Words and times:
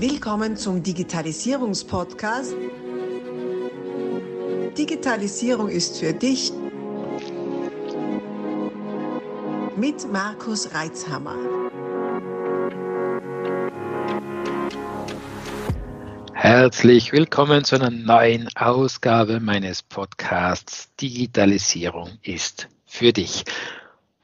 Willkommen 0.00 0.56
zum 0.56 0.80
Digitalisierungspodcast. 0.80 2.54
Digitalisierung 4.78 5.68
ist 5.68 5.98
für 5.98 6.12
dich 6.12 6.52
mit 9.76 10.12
Markus 10.12 10.72
Reitzhammer. 10.72 11.34
Herzlich 16.32 17.10
willkommen 17.10 17.64
zu 17.64 17.74
einer 17.74 17.90
neuen 17.90 18.48
Ausgabe 18.54 19.40
meines 19.40 19.82
Podcasts 19.82 20.94
Digitalisierung 20.94 22.10
ist 22.22 22.68
für 22.86 23.12
dich. 23.12 23.42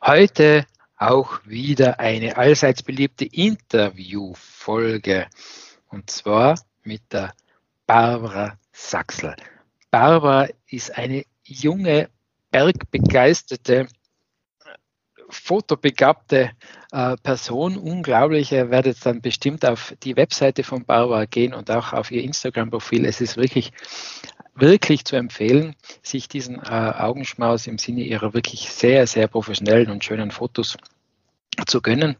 Heute 0.01 0.67
auch 0.97 1.41
wieder 1.45 1.99
eine 1.99 2.37
allseits 2.37 2.85
beliebte 2.85 3.25
Interviewfolge 3.25 5.27
und 5.95 6.11
zwar 6.11 6.59
mit 6.83 7.13
der 7.13 7.33
Barbara 7.87 8.59
Sachsel. 8.73 9.37
Barbara 9.91 10.49
ist 10.67 10.97
eine 10.99 11.25
junge, 11.45 12.09
bergbegeisterte, 12.51 13.87
fotobegabte 15.29 16.51
äh, 16.93 17.17
Person. 17.23 17.77
Unglaublich, 17.77 18.53
ihr 18.53 18.71
werdet 18.71 19.05
dann 19.07 19.21
bestimmt 19.21 19.65
auf 19.65 19.95
die 20.03 20.17
Webseite 20.17 20.65
von 20.65 20.85
Barbara 20.85 21.25
gehen 21.27 21.55
und 21.55 21.71
auch 21.71 21.93
auf 21.93 22.11
ihr 22.11 22.23
Instagram-Profil. 22.23 23.05
Es 23.05 23.21
ist 23.21 23.37
wirklich 23.37 23.73
wirklich 24.57 25.05
zu 25.05 25.17
empfehlen, 25.17 25.75
sich 26.03 26.29
diesen 26.29 26.61
äh, 26.61 26.93
Augenschmaus 26.99 27.67
im 27.67 27.79
Sinne 27.79 28.03
ihrer 28.03 28.35
wirklich 28.35 28.71
sehr, 28.71 29.07
sehr 29.07 29.27
professionellen 29.27 29.91
und 29.91 30.05
schönen 30.05 30.31
Fotos 30.31 30.77
zu 31.67 31.81
gönnen, 31.81 32.17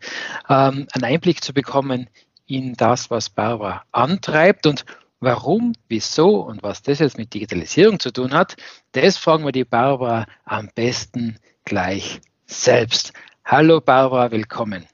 ähm, 0.49 0.87
einen 0.93 1.05
Einblick 1.05 1.43
zu 1.43 1.53
bekommen 1.53 2.09
in 2.47 2.75
das, 2.75 3.11
was 3.11 3.31
Barbara 3.31 3.85
antreibt 3.93 4.67
und 4.67 4.85
warum, 5.21 5.73
wieso 5.89 6.41
und 6.41 6.63
was 6.63 6.83
das 6.83 6.99
jetzt 6.99 7.19
mit 7.19 7.33
Digitalisierung 7.33 7.99
zu 7.99 8.13
tun 8.13 8.35
hat, 8.35 8.57
das 8.93 9.17
fragen 9.17 9.45
wir 9.45 9.53
die 9.53 9.65
Barbara 9.65 10.27
am 10.45 10.71
besten 10.75 11.39
gleich 11.65 12.21
selbst. 12.47 13.13
Hallo 13.45 13.81
Barbara, 13.81 14.31
willkommen. 14.31 14.87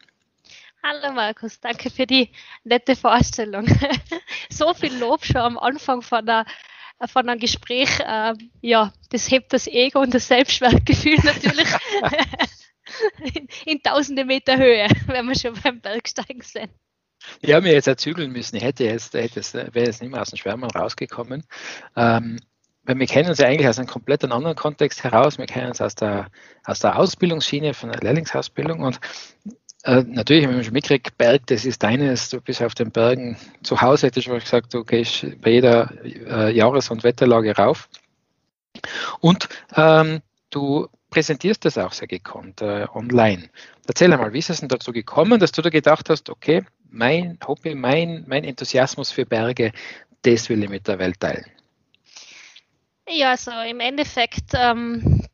Hallo 0.83 1.13
Markus, 1.13 1.61
danke 1.61 1.91
für 1.91 2.07
die 2.07 2.31
nette 2.65 2.97
Vorstellung. 2.97 3.67
so 4.51 4.73
viel 4.73 4.97
Lob 4.97 5.25
schon 5.25 5.37
am 5.37 5.59
Anfang 5.59 6.03
von 6.03 6.25
der 6.25 6.47
von 7.07 7.29
einem 7.29 7.41
Gespräch, 7.41 7.99
äh, 8.01 8.35
ja, 8.61 8.93
das 9.09 9.31
hebt 9.31 9.55
das 9.55 9.67
Ego 9.67 10.01
und 10.01 10.13
das 10.13 10.29
Selbstwertgefühl 10.29 11.17
natürlich 11.23 11.69
in, 13.35 13.49
in, 13.65 13.83
tausende 13.83 14.25
Meter 14.25 14.59
Höhe, 14.59 14.87
wenn 15.07 15.27
wir 15.27 15.35
schon 15.35 15.55
beim 15.63 15.81
Bergsteigen 15.81 16.43
sind. 16.43 16.71
Ich 17.41 17.53
habe 17.53 17.63
mir 17.63 17.73
jetzt 17.73 17.89
erzügeln 17.89 18.33
müssen. 18.33 18.57
Ich 18.57 18.63
hätte 18.63 18.85
jetzt, 18.85 19.15
hätte 19.15 19.41
es, 19.41 19.55
wäre 19.55 19.87
jetzt 19.87 20.01
nicht 20.01 20.11
mehr 20.11 20.21
aus 20.21 20.31
dem 20.31 20.39
Schwärmen 20.39 20.71
rausgekommen. 20.71 21.45
Ähm, 21.97 22.39
weil 22.85 22.99
wir 22.99 23.07
kennen 23.07 23.29
uns 23.29 23.39
ja 23.39 23.47
eigentlich 23.47 23.69
aus 23.69 23.79
einem 23.79 23.89
komplett 23.89 24.25
anderen 24.25 24.57
Kontext 24.57 25.05
heraus. 25.05 25.39
Wir 25.39 25.47
kennen 25.47 25.69
uns 25.69 25.81
aus 25.81 25.95
der, 25.95 26.29
aus 26.65 26.81
der 26.81 26.99
Ausbildungsschiene, 26.99 27.75
von 27.75 27.93
der 27.93 28.01
Lehrlingsausbildung. 28.01 28.81
Und 28.81 29.01
äh, 29.85 30.03
natürlich 30.07 30.47
haben 30.47 30.57
wir 30.57 30.65
schon 30.65 30.73
mitgekriegt, 30.73 31.17
Berg, 31.17 31.47
das 31.47 31.65
ist 31.65 31.83
deines, 31.83 32.31
du 32.31 32.41
bist 32.41 32.63
auf 32.63 32.75
den 32.75 32.91
Bergen 32.91 33.37
zu 33.63 33.81
Hause, 33.81 34.07
hätte 34.07 34.21
ich 34.21 34.27
schon 34.27 34.39
gesagt, 34.39 34.75
du 34.75 34.85
gehst 34.85 35.27
bei 35.41 35.51
jeder 35.51 35.93
äh, 36.05 36.55
Jahres- 36.55 36.91
und 36.91 37.05
Wetterlage 37.05 37.57
rauf. 37.57 37.89
Und 39.21 39.49
ähm, 39.77 40.21
du 40.51 40.89
präsentierst 41.11 41.65
das 41.65 41.77
auch 41.77 41.93
sehr 41.93 42.09
gekonnt 42.09 42.63
äh, 42.63 42.87
online. 42.95 43.51
Erzähl 43.87 44.13
einmal, 44.13 44.33
wie 44.33 44.39
ist 44.39 44.51
es 44.51 44.61
denn 44.61 44.69
dazu 44.69 44.93
gekommen, 44.93 45.41
dass 45.41 45.53
du 45.53 45.63
da 45.63 45.71
gedacht 45.71 46.09
hast, 46.09 46.31
okay, 46.31 46.65
mein 46.91 47.39
Hobby, 47.47 47.75
mein, 47.75 48.25
mein 48.27 48.45
Enthusiasmus 48.45 49.11
für 49.11 49.27
Berge, 49.27 49.73
das 50.23 50.49
will 50.49 50.63
ich 50.63 50.71
mit 50.71 50.87
der 50.89 50.99
Welt 50.99 51.19
teilen? 51.19 51.47
Ja, 53.09 53.31
also 53.31 53.51
im 53.69 53.81
Endeffekt 53.81 54.53
ähm, 54.55 55.27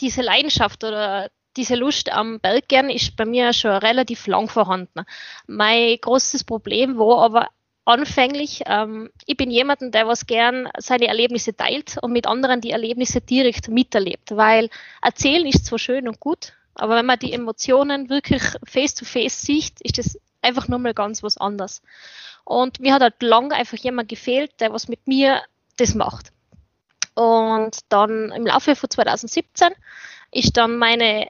diese 0.00 0.22
Leidenschaft 0.22 0.84
oder 0.84 1.30
diese 1.56 1.74
Lust 1.74 2.12
am 2.12 2.38
Berggern 2.40 2.90
ist 2.90 3.16
bei 3.16 3.24
mir 3.24 3.52
schon 3.52 3.72
relativ 3.72 4.26
lang 4.26 4.48
vorhanden. 4.48 5.04
Mein 5.46 5.96
großes 6.00 6.44
Problem 6.44 6.98
war 6.98 7.24
aber 7.24 7.48
anfänglich, 7.84 8.62
ähm, 8.66 9.10
ich 9.26 9.36
bin 9.36 9.50
jemanden, 9.50 9.90
der 9.90 10.06
was 10.06 10.26
gern 10.26 10.68
seine 10.78 11.08
Erlebnisse 11.08 11.56
teilt 11.56 11.96
und 12.02 12.12
mit 12.12 12.26
anderen 12.26 12.60
die 12.60 12.70
Erlebnisse 12.70 13.20
direkt 13.20 13.68
miterlebt, 13.68 14.36
weil 14.36 14.68
erzählen 15.02 15.46
ist 15.46 15.66
zwar 15.66 15.78
schön 15.78 16.06
und 16.06 16.20
gut, 16.20 16.52
aber 16.74 16.96
wenn 16.96 17.06
man 17.06 17.18
die 17.18 17.32
Emotionen 17.32 18.08
wirklich 18.08 18.42
face 18.64 18.94
to 18.94 19.04
face 19.04 19.42
sieht, 19.42 19.80
ist 19.80 19.98
das 19.98 20.18
einfach 20.42 20.68
nur 20.68 20.78
mal 20.78 20.94
ganz 20.94 21.22
was 21.22 21.36
anderes. 21.36 21.82
Und 22.44 22.80
mir 22.80 22.94
hat 22.94 23.02
halt 23.02 23.22
lang 23.22 23.52
einfach 23.52 23.78
jemand 23.78 24.08
gefehlt, 24.08 24.52
der 24.60 24.72
was 24.72 24.88
mit 24.88 25.06
mir 25.06 25.42
das 25.76 25.94
macht. 25.94 26.32
Und 27.14 27.80
dann 27.88 28.30
im 28.32 28.46
Laufe 28.46 28.76
von 28.76 28.90
2017 28.90 29.70
ist 30.30 30.56
dann 30.56 30.78
meine 30.78 31.28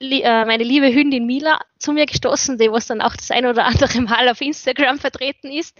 äh, 0.00 0.44
meine 0.44 0.64
liebe 0.64 0.92
Hündin 0.92 1.24
Mila 1.26 1.60
zu 1.78 1.92
mir 1.92 2.06
gestoßen, 2.06 2.58
die 2.58 2.70
was 2.70 2.86
dann 2.86 3.00
auch 3.00 3.16
das 3.16 3.30
ein 3.30 3.46
oder 3.46 3.64
andere 3.64 4.00
Mal 4.00 4.28
auf 4.28 4.40
Instagram 4.40 4.98
vertreten 4.98 5.50
ist. 5.50 5.76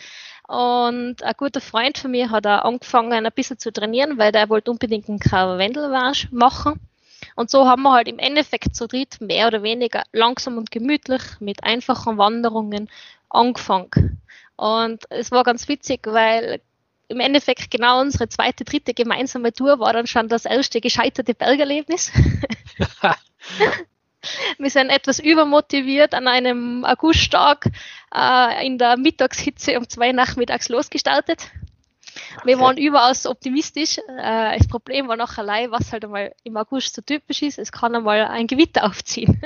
Und 0.46 1.22
ein 1.22 1.34
guter 1.36 1.60
Freund 1.60 1.98
von 1.98 2.10
mir 2.10 2.30
hat 2.30 2.46
auch 2.46 2.64
angefangen, 2.64 3.26
ein 3.26 3.32
bisschen 3.34 3.58
zu 3.58 3.72
trainieren, 3.72 4.18
weil 4.18 4.30
der 4.30 4.48
wollte 4.48 4.70
unbedingt 4.70 5.08
einen 5.08 5.20
Wendelwasch 5.20 6.28
machen. 6.30 6.80
Und 7.34 7.50
so 7.50 7.66
haben 7.66 7.82
wir 7.82 7.92
halt 7.92 8.08
im 8.08 8.18
Endeffekt 8.18 8.76
zu 8.76 8.86
dritt 8.86 9.20
mehr 9.20 9.48
oder 9.48 9.62
weniger 9.62 10.04
langsam 10.12 10.58
und 10.58 10.70
gemütlich 10.70 11.22
mit 11.40 11.64
einfachen 11.64 12.18
Wanderungen 12.18 12.88
angefangen. 13.28 14.20
Und 14.56 15.04
es 15.10 15.30
war 15.32 15.42
ganz 15.42 15.66
witzig, 15.68 16.06
weil 16.06 16.60
im 17.08 17.20
Endeffekt 17.20 17.70
genau 17.70 18.00
unsere 18.00 18.28
zweite, 18.28 18.64
dritte 18.64 18.94
gemeinsame 18.94 19.52
Tour 19.52 19.78
war 19.78 19.92
dann 19.92 20.06
schon 20.06 20.28
das 20.28 20.44
erste 20.44 20.80
gescheiterte 20.80 21.34
Bergerlebnis. 21.34 22.12
Wir 24.58 24.70
sind 24.70 24.88
etwas 24.88 25.18
übermotiviert 25.18 26.14
an 26.14 26.28
einem 26.28 26.84
Augusttag 26.84 27.66
äh, 28.14 28.66
in 28.66 28.78
der 28.78 28.96
Mittagshitze 28.96 29.76
um 29.78 29.86
zwei 29.88 30.12
nachmittags 30.12 30.70
losgestartet. 30.70 31.50
Wir 32.44 32.58
waren 32.58 32.76
überaus 32.76 33.26
optimistisch. 33.26 33.98
Äh, 33.98 34.58
das 34.58 34.68
Problem 34.68 35.08
war 35.08 35.16
noch 35.16 35.38
allein, 35.38 35.70
was 35.70 35.92
halt 35.92 36.04
einmal 36.04 36.34
im 36.42 36.56
August 36.56 36.94
so 36.94 37.02
typisch 37.02 37.42
ist, 37.42 37.58
es 37.58 37.72
kann 37.72 37.94
einmal 37.94 38.26
ein 38.26 38.46
Gewitter 38.46 38.84
aufziehen. 38.88 39.40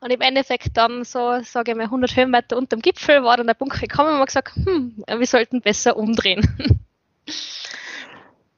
Und 0.00 0.10
im 0.10 0.20
Endeffekt 0.20 0.76
dann 0.76 1.04
so, 1.04 1.40
sage 1.42 1.72
ich 1.72 1.76
mal, 1.76 1.84
100 1.84 2.16
Höhenmeter 2.16 2.56
unter 2.56 2.76
dem 2.76 2.82
Gipfel 2.82 3.22
war 3.22 3.36
dann 3.36 3.46
der 3.46 3.54
Punkt 3.54 3.80
gekommen 3.80 4.14
und 4.14 4.18
wir 4.18 4.26
gesagt, 4.26 4.56
hm, 4.56 5.04
wir 5.06 5.26
sollten 5.26 5.60
besser 5.60 5.96
umdrehen. 5.96 6.42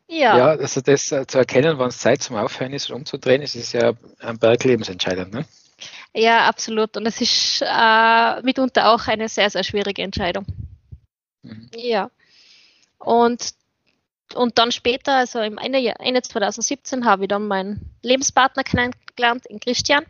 Ja. 0.07 0.37
ja, 0.37 0.47
also 0.51 0.81
das 0.81 1.11
äh, 1.11 1.27
zu 1.27 1.39
erkennen, 1.39 1.79
wann 1.79 1.89
es 1.89 1.99
Zeit 1.99 2.23
zum 2.23 2.37
Aufhören 2.37 2.73
ist 2.73 2.89
und 2.91 2.97
umzudrehen, 2.97 3.43
ist, 3.43 3.57
ist 3.57 3.73
ja 3.73 3.95
am 4.21 4.39
Berg 4.39 4.63
lebensentscheidend. 4.63 5.33
Ne? 5.33 5.45
Ja, 6.15 6.47
absolut. 6.47 6.97
Und 6.97 7.07
es 7.07 7.21
ist 7.21 7.63
äh, 7.63 8.43
mitunter 8.43 8.93
auch 8.93 9.09
eine 9.09 9.29
sehr, 9.29 9.51
sehr 9.51 9.65
schwierige 9.65 10.03
Entscheidung. 10.03 10.47
Mhm. 11.43 11.69
Ja. 11.75 12.11
Und, 13.05 13.51
und 14.35 14.59
dann 14.59 14.73
später, 14.73 15.17
also 15.17 15.41
im 15.41 15.59
Ende, 15.59 15.79
Ende 15.99 16.23
2017, 16.23 17.05
habe 17.05 17.25
ich 17.25 17.29
dann 17.29 17.47
meinen 17.47 17.95
Lebenspartner 18.03 18.65
kennengelernt, 18.65 19.47
in 19.47 19.61
Christian. 19.61 20.05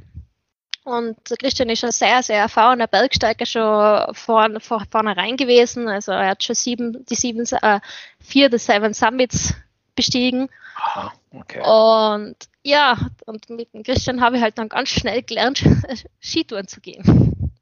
Und 0.84 1.16
Christian 1.38 1.70
ist 1.70 1.82
ein 1.82 1.92
sehr, 1.92 2.22
sehr 2.22 2.40
erfahrener 2.40 2.86
Bergsteiger 2.86 3.46
schon 3.46 4.14
vorne, 4.14 4.60
vor, 4.60 4.84
vornherein 4.90 5.36
gewesen. 5.36 5.88
Also 5.88 6.12
er 6.12 6.28
hat 6.28 6.44
schon 6.44 6.54
sieben, 6.54 7.04
die 7.06 7.14
sieben, 7.14 7.46
äh, 7.62 7.80
vier 8.20 8.50
der 8.50 8.58
Seven 8.58 8.92
Summits 8.92 9.54
bestiegen. 9.96 10.50
Aha, 10.76 11.12
okay. 11.32 11.60
Und 11.60 12.36
ja, 12.62 12.98
und 13.24 13.48
mit 13.48 13.72
dem 13.72 13.82
Christian 13.82 14.20
habe 14.20 14.36
ich 14.36 14.42
halt 14.42 14.58
dann 14.58 14.68
ganz 14.68 14.90
schnell 14.90 15.22
gelernt, 15.22 15.64
Skitouren 16.20 16.68
zu 16.68 16.80
gehen. 16.80 17.52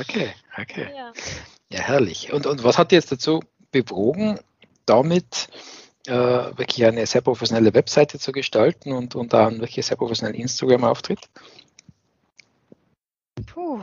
Okay, 0.00 0.34
okay. 0.60 0.88
Ja, 0.96 1.12
ja 1.70 1.80
herrlich. 1.80 2.32
Und, 2.32 2.46
und 2.46 2.64
was 2.64 2.76
hat 2.76 2.90
dir 2.90 2.96
jetzt 2.96 3.12
dazu 3.12 3.40
bewogen, 3.70 4.40
damit 4.86 5.48
äh, 6.06 6.12
wirklich 6.12 6.84
eine 6.84 7.06
sehr 7.06 7.20
professionelle 7.22 7.74
Webseite 7.74 8.18
zu 8.18 8.32
gestalten 8.32 8.92
und, 8.92 9.14
und 9.14 9.34
einen 9.34 9.60
wirklich 9.60 9.84
sehr 9.86 9.96
professionellen 9.96 10.40
Instagram-Auftritt? 10.40 11.20
Puh. 13.46 13.80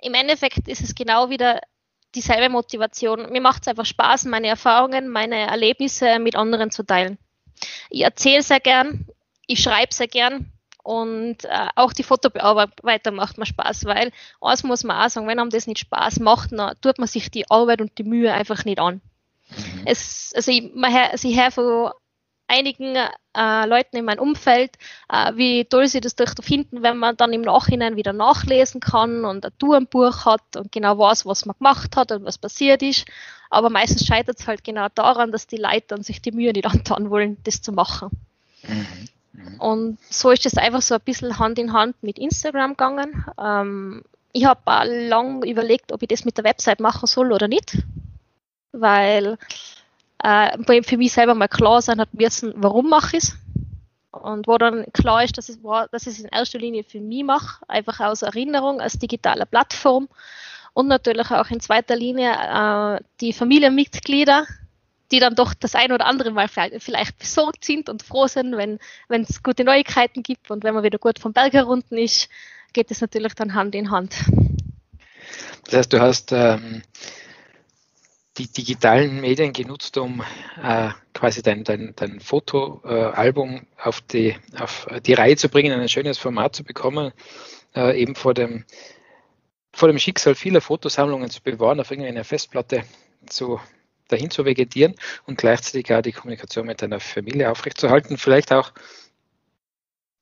Im 0.00 0.14
Endeffekt 0.14 0.68
ist 0.68 0.82
es 0.82 0.94
genau 0.94 1.30
wieder 1.30 1.60
dieselbe 2.14 2.48
Motivation. 2.50 3.30
Mir 3.30 3.40
macht 3.40 3.62
es 3.62 3.68
einfach 3.68 3.86
Spaß, 3.86 4.26
meine 4.26 4.48
Erfahrungen, 4.48 5.08
meine 5.08 5.46
Erlebnisse 5.46 6.18
mit 6.18 6.36
anderen 6.36 6.70
zu 6.70 6.84
teilen. 6.84 7.18
Ich 7.88 8.02
erzähle 8.02 8.42
sehr 8.42 8.60
gern, 8.60 9.06
ich 9.46 9.62
schreibe 9.62 9.94
sehr 9.94 10.08
gern 10.08 10.51
und 10.82 11.44
äh, 11.44 11.68
auch 11.76 11.92
die 11.92 12.02
Fotobearbeitung 12.02 13.14
macht 13.14 13.38
mir 13.38 13.46
Spaß, 13.46 13.84
weil 13.84 14.10
eins 14.40 14.64
muss 14.64 14.84
man 14.84 15.04
auch 15.04 15.10
sagen, 15.10 15.28
wenn 15.28 15.38
einem 15.38 15.50
das 15.50 15.66
nicht 15.66 15.78
Spaß 15.80 16.20
macht, 16.20 16.52
dann 16.52 16.74
tut 16.80 16.98
man 16.98 17.08
sich 17.08 17.30
die 17.30 17.48
Arbeit 17.50 17.80
und 17.80 17.96
die 17.98 18.04
Mühe 18.04 18.32
einfach 18.32 18.64
nicht 18.64 18.80
an. 18.80 19.00
Mhm. 19.50 19.82
Es, 19.84 20.32
also 20.34 20.50
ich, 20.50 20.74
man, 20.74 20.92
also 20.94 21.28
ich 21.28 21.38
höre 21.38 21.50
von 21.50 21.90
einigen 22.48 22.96
äh, 23.34 23.66
Leuten 23.66 23.96
in 23.96 24.04
meinem 24.04 24.20
Umfeld, 24.20 24.76
äh, 25.08 25.32
wie 25.36 25.64
toll 25.64 25.86
sie 25.86 26.00
das 26.00 26.16
durch 26.16 26.32
finden, 26.42 26.82
wenn 26.82 26.98
man 26.98 27.16
dann 27.16 27.32
im 27.32 27.42
Nachhinein 27.42 27.96
wieder 27.96 28.12
nachlesen 28.12 28.80
kann 28.80 29.24
und 29.24 29.46
ein 29.46 29.52
Tourenbuch 29.58 30.26
hat 30.26 30.56
und 30.56 30.70
genau 30.72 30.98
weiß, 30.98 31.24
was 31.26 31.46
man 31.46 31.56
gemacht 31.56 31.96
hat 31.96 32.12
und 32.12 32.24
was 32.24 32.38
passiert 32.38 32.82
ist. 32.82 33.06
Aber 33.50 33.70
meistens 33.70 34.06
scheitert 34.06 34.38
es 34.40 34.46
halt 34.46 34.64
genau 34.64 34.88
daran, 34.94 35.32
dass 35.32 35.46
die 35.46 35.56
Leute 35.56 35.84
dann 35.88 36.02
sich 36.02 36.20
die 36.20 36.32
Mühe 36.32 36.52
nicht 36.52 36.66
antun 36.66 37.10
wollen, 37.10 37.38
das 37.44 37.62
zu 37.62 37.72
machen. 37.72 38.10
Mhm. 38.62 39.08
Mhm. 39.32 39.60
Und 39.60 39.98
so 40.10 40.30
ist 40.30 40.46
es 40.46 40.56
einfach 40.56 40.82
so 40.82 40.94
ein 40.94 41.00
bisschen 41.00 41.38
Hand 41.38 41.58
in 41.58 41.72
Hand 41.72 42.02
mit 42.02 42.18
Instagram 42.18 42.72
gegangen. 42.72 43.24
Ähm, 43.38 44.02
ich 44.32 44.44
habe 44.44 44.60
lang 44.84 45.42
überlegt, 45.44 45.92
ob 45.92 46.02
ich 46.02 46.08
das 46.08 46.24
mit 46.24 46.38
der 46.38 46.44
Website 46.44 46.80
machen 46.80 47.06
soll 47.06 47.32
oder 47.32 47.48
nicht, 47.48 47.78
weil 48.72 49.36
äh, 50.22 50.82
für 50.82 50.96
mich 50.96 51.12
selber 51.12 51.34
mal 51.34 51.48
klar 51.48 51.82
sein 51.82 52.00
hat 52.00 52.14
müssen, 52.14 52.54
warum 52.56 52.88
mache 52.88 53.16
ich 53.16 53.24
es. 53.24 53.36
Und 54.10 54.46
wo 54.46 54.58
dann 54.58 54.84
klar 54.92 55.24
ist, 55.24 55.38
dass 55.38 55.48
ich, 55.48 55.56
dass 55.90 56.06
ich 56.06 56.14
es 56.14 56.20
in 56.20 56.28
erster 56.28 56.58
Linie 56.58 56.84
für 56.84 57.00
mich 57.00 57.24
mache, 57.24 57.64
einfach 57.66 58.00
aus 58.00 58.22
Erinnerung, 58.22 58.80
als 58.80 58.98
digitale 58.98 59.46
Plattform 59.46 60.08
und 60.74 60.86
natürlich 60.86 61.30
auch 61.30 61.48
in 61.48 61.60
zweiter 61.60 61.96
Linie 61.96 62.32
äh, 62.32 63.00
die 63.20 63.32
Familienmitglieder, 63.32 64.46
die 65.12 65.20
dann 65.20 65.34
doch 65.34 65.54
das 65.54 65.74
ein 65.74 65.92
oder 65.92 66.06
andere 66.06 66.30
Mal 66.30 66.48
vielleicht 66.48 67.18
besorgt 67.18 67.64
sind 67.64 67.88
und 67.88 68.02
froh 68.02 68.26
sind, 68.26 68.56
wenn 68.56 68.78
es 69.08 69.42
gute 69.42 69.62
Neuigkeiten 69.62 70.22
gibt 70.22 70.50
und 70.50 70.64
wenn 70.64 70.74
man 70.74 70.82
wieder 70.82 70.98
gut 70.98 71.18
vom 71.18 71.32
Berg 71.32 71.52
herunten 71.52 71.98
ist, 71.98 72.28
geht 72.72 72.90
es 72.90 73.00
natürlich 73.02 73.34
dann 73.34 73.54
Hand 73.54 73.74
in 73.74 73.90
Hand. 73.90 74.14
Das 75.64 75.74
heißt, 75.74 75.92
du 75.92 76.00
hast 76.00 76.32
ähm, 76.32 76.82
die 78.38 78.50
digitalen 78.50 79.20
Medien 79.20 79.52
genutzt, 79.52 79.98
um 79.98 80.22
äh, 80.62 80.90
quasi 81.12 81.42
dein, 81.42 81.64
dein, 81.64 81.92
dein 81.94 82.18
Fotoalbum 82.20 83.56
äh, 83.56 83.82
auf, 83.82 84.00
die, 84.00 84.36
auf 84.58 84.86
die 85.04 85.12
Reihe 85.12 85.36
zu 85.36 85.48
bringen, 85.48 85.78
ein 85.78 85.88
schönes 85.88 86.18
Format 86.18 86.56
zu 86.56 86.64
bekommen, 86.64 87.12
äh, 87.74 88.00
eben 88.00 88.14
vor 88.14 88.32
dem, 88.32 88.64
vor 89.72 89.88
dem 89.88 89.98
Schicksal 89.98 90.34
vieler 90.34 90.62
Fotosammlungen 90.62 91.30
zu 91.30 91.42
bewahren, 91.42 91.80
auf 91.80 91.90
irgendeiner 91.90 92.24
Festplatte 92.24 92.84
zu, 93.26 93.60
dahin 94.12 94.30
zu 94.30 94.44
vegetieren 94.44 94.94
und 95.26 95.38
gleichzeitig 95.38 95.92
auch 95.92 96.02
die 96.02 96.12
Kommunikation 96.12 96.66
mit 96.66 96.82
deiner 96.82 97.00
Familie 97.00 97.50
aufrechtzuerhalten, 97.50 98.18
vielleicht 98.18 98.52
auch 98.52 98.72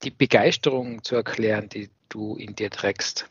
die 0.02 0.10
Begeisterung 0.10 1.04
zu 1.04 1.16
erklären, 1.16 1.68
die 1.68 1.90
du 2.08 2.36
in 2.36 2.54
dir 2.54 2.70
trägst. 2.70 3.28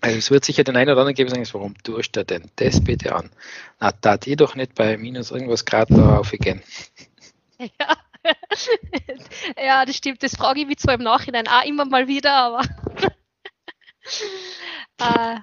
Also 0.00 0.18
es 0.18 0.30
wird 0.30 0.44
sicher 0.44 0.64
den 0.64 0.76
einen 0.76 0.90
oder 0.90 1.00
anderen 1.00 1.14
geben, 1.14 1.30
sagen, 1.30 1.48
warum 1.52 1.74
tust 1.82 2.16
du 2.16 2.24
denn 2.24 2.50
das 2.56 2.84
bitte 2.84 3.14
an? 3.14 3.30
Na, 3.80 3.92
da 3.92 4.18
die 4.18 4.36
doch 4.36 4.54
nicht 4.54 4.74
bei 4.74 4.98
minus 4.98 5.30
irgendwas 5.30 5.64
Grad 5.64 5.90
da 5.90 6.18
aufgehen. 6.18 6.62
Ja. 7.58 7.96
ja, 9.56 9.86
das 9.86 9.96
stimmt. 9.96 10.22
Das 10.22 10.36
frage 10.36 10.60
ich 10.60 10.66
mich 10.66 10.76
zwar 10.76 10.92
im 10.92 11.02
Nachhinein 11.02 11.48
auch 11.48 11.64
immer 11.64 11.86
mal 11.86 12.06
wieder, 12.06 12.34
aber 12.34 12.60
äh, 15.00 15.38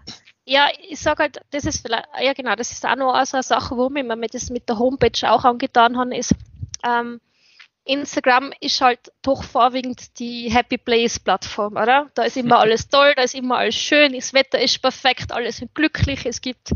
ja, 0.45 0.68
ich 0.90 1.00
sage 1.00 1.24
halt, 1.24 1.42
das 1.51 1.66
ist 1.66 1.86
vielleicht, 1.86 2.07
ja 2.22 2.34
genau, 2.34 2.56
das 2.56 2.72
ist 2.72 2.86
auch 2.86 2.95
noch 2.95 3.25
so 3.25 3.38
eine 3.38 3.44
Sache, 3.44 3.78
warum 3.78 3.95
ich 3.95 4.04
mir 4.04 4.28
das 4.28 4.50
mit 4.50 4.68
der 4.68 4.78
Homepage 4.78 5.30
auch 5.30 5.45
angetan 5.45 5.98
habe, 5.98 6.16
ist, 6.16 6.36
ähm, 6.84 7.22
Instagram 7.86 8.54
ist 8.62 8.80
halt 8.80 9.12
doch 9.22 9.44
vorwiegend 9.44 10.18
die 10.19 10.50
Happy 10.50 10.78
Place 10.78 11.19
Plattform, 11.19 11.74
oder? 11.74 12.10
Da 12.13 12.24
ist 12.24 12.38
immer 12.38 12.60
alles 12.62 12.88
toll, 12.88 13.13
da 13.16 13.24
ist 13.24 13.36
immer 13.36 13.57
alles 13.57 13.75
schön, 13.75 14.13
das 14.13 14.34
Wetter 14.34 14.60
ist 14.60 14.81
perfekt, 14.81 15.31
alles 15.31 15.57
sind 15.57 15.75
glücklich, 15.75 16.25
es 16.25 16.42
gibt 16.42 16.72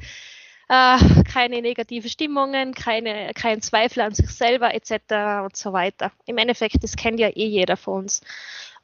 äh, 0.69 1.24
keine 1.24 1.62
negative 1.62 2.10
Stimmungen, 2.10 2.74
keine, 2.74 3.31
kein 3.34 3.62
Zweifel 3.62 4.02
an 4.02 4.14
sich 4.14 4.30
selber 4.30 4.74
etc. 4.74 5.46
und 5.46 5.56
so 5.56 5.74
weiter. 5.74 6.12
Im 6.25 6.38
Endeffekt, 6.38 6.84
das 6.84 6.96
kennt 6.96 7.19
ja 7.19 7.30
eh 7.30 7.48
jeder 7.48 7.78
von 7.78 8.04
uns. 8.04 8.22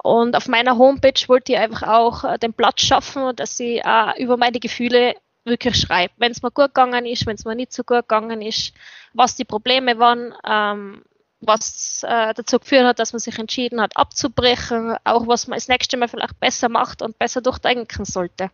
Und 0.02 0.36
auf 0.36 0.48
meiner 0.48 0.78
Homepage 0.78 1.28
wollte 1.28 1.54
ich 1.54 1.58
einfach 1.58 1.84
auch 1.84 2.24
äh, 2.24 2.38
den 2.38 2.54
Platz 2.54 2.82
schaffen, 2.82 3.36
dass 3.36 3.60
ich 3.60 3.84
äh, 3.84 4.22
über 4.22 4.38
meine 4.38 4.60
Gefühle 4.60 5.16
wirklich 5.46 5.76
schreibe. 5.78 6.14
Wenn 6.18 6.32
es 6.32 6.42
mir 6.42 6.52
gut 6.52 6.74
gegangen 6.74 7.06
ist, 7.06 7.26
wenn 7.26 7.36
es 7.36 7.46
mir 7.46 7.56
nicht 7.56 7.74
so 7.74 7.84
gut 7.84 8.08
gegangen 8.08 8.42
ist, 8.42 8.74
was 9.14 9.36
die 9.36 9.46
Probleme 9.46 10.00
waren, 10.00 10.34
ähm, 10.46 11.04
was 11.42 12.04
äh, 12.04 12.34
dazu 12.34 12.60
geführt 12.60 12.86
hat, 12.86 13.00
dass 13.00 13.14
man 13.14 13.20
sich 13.20 13.38
entschieden 13.38 13.82
hat, 13.82 13.98
abzubrechen, 13.98 14.96
auch 15.04 15.28
was 15.28 15.48
man 15.48 15.58
das 15.58 15.68
nächste 15.68 15.98
Mal 15.98 16.08
vielleicht 16.08 16.40
besser 16.40 16.70
macht 16.70 17.02
und 17.02 17.20
besser 17.20 17.42
durchdenken 17.42 18.06
sollte. 18.06 18.50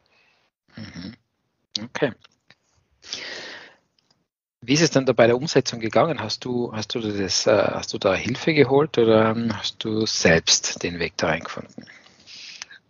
Mhm. 0.76 1.16
Okay. 1.84 2.14
Wie 4.62 4.74
ist 4.74 4.82
es 4.82 4.92
dann 4.92 5.06
da 5.06 5.14
bei 5.14 5.28
der 5.28 5.38
Umsetzung 5.38 5.80
gegangen? 5.80 6.20
Hast 6.22 6.44
du, 6.44 6.72
hast 6.74 6.94
du 6.94 7.00
das, 7.00 7.48
äh, 7.48 7.52
hast 7.52 7.94
du 7.94 7.98
da 7.98 8.14
Hilfe 8.14 8.54
geholt 8.54 8.98
oder 8.98 9.36
hast 9.54 9.84
du 9.84 10.06
selbst 10.06 10.84
den 10.84 11.00
Weg 11.00 11.14
da 11.18 11.28
reingefunden? 11.28 11.86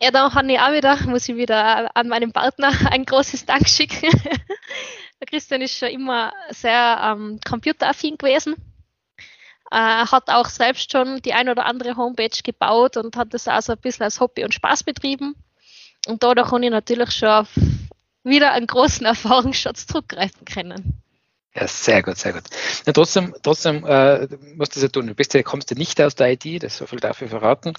Ja, 0.01 0.11
da 0.11 0.33
habe 0.33 0.51
ich 0.51 0.59
auch 0.59 0.71
wieder, 0.71 0.97
muss 1.07 1.29
ich 1.29 1.35
wieder 1.35 1.95
an 1.95 2.07
meinen 2.07 2.31
Partner 2.31 2.71
ein 2.91 3.05
großes 3.05 3.45
Dank 3.45 3.67
schicken. 3.67 4.09
Der 5.19 5.27
Christian 5.27 5.61
ist 5.61 5.77
schon 5.77 5.89
immer 5.89 6.31
sehr 6.49 6.99
ähm, 7.03 7.39
computeraffin 7.45 8.17
gewesen 8.17 8.55
äh, 9.71 10.05
hat 10.05 10.29
auch 10.29 10.47
selbst 10.47 10.91
schon 10.91 11.21
die 11.21 11.33
ein 11.33 11.49
oder 11.49 11.65
andere 11.65 11.95
Homepage 11.95 12.41
gebaut 12.43 12.97
und 12.97 13.15
hat 13.15 13.33
das 13.33 13.47
also 13.47 13.73
ein 13.73 13.79
bisschen 13.79 14.03
als 14.03 14.19
Hobby 14.19 14.43
und 14.43 14.53
Spaß 14.53 14.83
betrieben. 14.83 15.35
Und 16.07 16.23
da 16.23 16.33
kann 16.33 16.63
ich 16.63 16.71
natürlich 16.71 17.11
schon 17.11 17.47
wieder 18.29 18.51
einen 18.51 18.67
großen 18.67 19.05
Erfahrungsschatz 19.05 19.87
zurückgreifen 19.87 20.45
können. 20.45 21.01
Ja, 21.55 21.67
sehr 21.67 22.03
gut, 22.03 22.15
sehr 22.17 22.33
gut. 22.33 22.43
Ja, 22.85 22.93
trotzdem, 22.93 23.33
trotzdem 23.41 23.83
äh, 23.85 24.27
musst 24.55 24.75
du 24.75 24.79
es 24.79 24.83
ja 24.83 24.87
tun. 24.87 25.07
Du 25.07 25.15
bist 25.15 25.33
ja, 25.33 25.41
kommst 25.41 25.71
ja 25.71 25.77
nicht 25.77 25.99
aus 25.99 26.13
der 26.13 26.31
IT, 26.31 26.63
das 26.63 26.77
so 26.77 26.85
viel 26.85 26.99
dafür 26.99 27.27
verraten, 27.27 27.73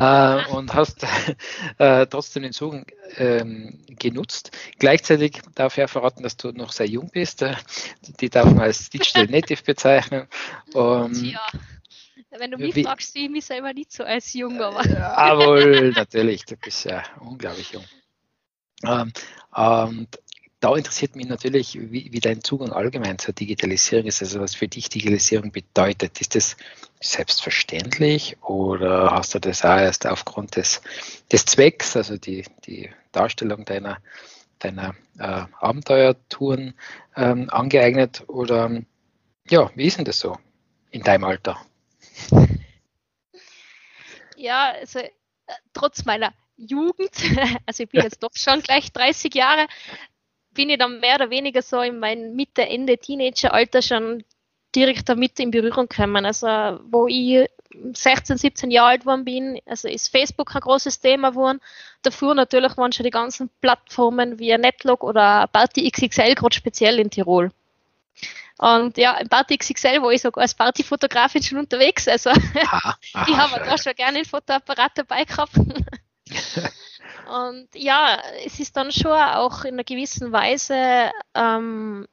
äh, 0.00 0.44
und 0.50 0.72
hast 0.72 1.06
äh, 1.78 2.06
trotzdem 2.06 2.42
den 2.42 2.52
Zugang 2.52 2.86
ähm, 3.18 3.80
genutzt. 3.86 4.50
Gleichzeitig 4.78 5.40
darf 5.54 5.74
ich 5.74 5.78
ja 5.78 5.88
verraten, 5.88 6.22
dass 6.22 6.38
du 6.38 6.52
noch 6.52 6.72
sehr 6.72 6.86
jung 6.86 7.10
bist. 7.12 7.42
Äh, 7.42 7.54
die 8.18 8.30
darf 8.30 8.46
man 8.46 8.60
als 8.60 8.88
Digital 8.88 9.26
Native 9.30 9.62
bezeichnen. 9.62 10.26
Um, 10.72 11.12
ja. 11.12 11.46
Wenn 12.30 12.50
du 12.50 12.56
mich 12.56 12.74
wie, 12.74 12.84
fragst, 12.84 13.12
sehe 13.12 13.24
ich 13.24 13.30
mich 13.30 13.44
selber 13.44 13.74
nicht 13.74 13.92
so 13.92 14.04
als 14.04 14.32
jung, 14.32 14.60
aber. 14.62 14.86
Jawohl, 14.88 15.90
natürlich, 15.94 16.46
du 16.46 16.56
bist 16.56 16.86
ja 16.86 17.02
unglaublich 17.20 17.72
jung. 17.72 17.84
Ähm, 18.84 19.12
und 19.54 20.08
da 20.60 20.76
interessiert 20.76 21.16
mich 21.16 21.26
natürlich, 21.26 21.76
wie, 21.76 22.12
wie, 22.12 22.20
dein 22.20 22.44
Zugang 22.44 22.72
allgemein 22.72 23.18
zur 23.18 23.34
Digitalisierung 23.34 24.06
ist, 24.06 24.22
also 24.22 24.40
was 24.40 24.54
für 24.54 24.68
dich 24.68 24.88
Digitalisierung 24.88 25.50
bedeutet. 25.50 26.20
Ist 26.20 26.36
das 26.36 26.56
selbstverständlich 27.00 28.36
oder 28.42 29.10
hast 29.10 29.34
du 29.34 29.40
das 29.40 29.64
auch 29.64 29.76
erst 29.76 30.06
aufgrund 30.06 30.54
des, 30.54 30.80
des 31.32 31.46
Zwecks, 31.46 31.96
also 31.96 32.16
die, 32.16 32.44
die 32.64 32.90
Darstellung 33.10 33.64
deiner, 33.64 33.98
deiner 34.60 34.94
äh, 35.18 35.46
Abenteuertouren 35.58 36.74
ähm, 37.16 37.50
angeeignet? 37.50 38.22
Oder 38.28 38.82
ja, 39.50 39.68
wie 39.74 39.86
ist 39.86 39.98
denn 39.98 40.04
das 40.04 40.20
so 40.20 40.38
in 40.90 41.02
deinem 41.02 41.24
Alter? 41.24 41.60
Ja, 44.34 44.72
also 44.72 44.98
äh, 44.98 45.10
trotz 45.72 46.04
meiner 46.04 46.34
Jugend, 46.68 47.10
also 47.66 47.82
ich 47.82 47.88
bin 47.88 48.02
jetzt 48.02 48.22
doch 48.22 48.30
schon 48.34 48.60
gleich 48.60 48.92
30 48.92 49.34
Jahre, 49.34 49.66
bin 50.52 50.70
ich 50.70 50.78
dann 50.78 51.00
mehr 51.00 51.16
oder 51.16 51.30
weniger 51.30 51.62
so 51.62 51.80
in 51.80 51.98
mein 51.98 52.34
Mitte, 52.34 52.62
Ende 52.62 52.98
Teenageralter 52.98 53.82
schon 53.82 54.24
direkt 54.74 55.08
damit 55.08 55.38
in 55.38 55.50
Berührung 55.50 55.88
gekommen. 55.88 56.26
Also 56.26 56.46
wo 56.90 57.06
ich 57.08 57.48
16, 57.94 58.38
17 58.38 58.70
Jahre 58.70 58.90
alt 58.90 59.00
geworden 59.02 59.24
bin, 59.24 59.60
also 59.66 59.88
ist 59.88 60.08
Facebook 60.08 60.54
ein 60.54 60.60
großes 60.60 61.00
Thema 61.00 61.30
geworden. 61.30 61.60
Davor 62.02 62.34
natürlich 62.34 62.76
waren 62.76 62.92
schon 62.92 63.04
die 63.04 63.10
ganzen 63.10 63.50
Plattformen 63.60 64.38
wie 64.38 64.56
Netlog 64.56 65.04
oder 65.04 65.46
Party 65.48 65.90
XXL, 65.90 66.34
gerade 66.34 66.54
speziell 66.54 66.98
in 66.98 67.10
Tirol. 67.10 67.50
Und 68.58 68.96
ja, 68.96 69.16
im 69.16 69.28
Party 69.28 69.56
XXL 69.56 70.02
war 70.02 70.12
ich 70.12 70.22
sogar 70.22 70.42
als 70.42 70.54
Partyfotografin 70.54 71.42
schon 71.42 71.58
unterwegs. 71.58 72.06
Also 72.06 72.30
aha, 72.30 72.96
aha, 73.14 73.26
ich 73.28 73.36
habe 73.36 73.64
da 73.64 73.78
schon 73.78 73.94
gerne 73.94 74.18
ein 74.18 74.24
Fotoapparat 74.24 74.92
dabei 74.96 75.24
gehabt. 75.24 75.52
Und 77.28 77.68
ja, 77.74 78.18
es 78.44 78.60
ist 78.60 78.76
dann 78.76 78.92
schon 78.92 79.12
auch 79.12 79.64
in 79.64 79.74
einer 79.74 79.84
gewissen 79.84 80.32
Weise 80.32 81.10
ähm, 81.34 82.06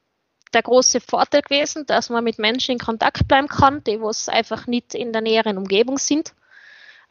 der 0.54 0.62
große 0.62 1.02
Vorteil 1.02 1.42
gewesen, 1.42 1.86
dass 1.86 2.10
man 2.10 2.24
mit 2.24 2.40
Menschen 2.40 2.74
in 2.74 2.80
Kontakt 2.80 3.28
bleiben 3.28 3.48
kann, 3.48 3.84
die 3.84 4.02
was 4.02 4.30
einfach 4.30 4.68
nicht 4.68 4.96
in 4.96 5.12
der 5.12 5.22
näheren 5.22 5.58
Umgebung 5.58 5.98
sind. 5.98 6.34